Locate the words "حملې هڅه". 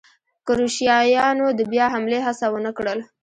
1.93-2.45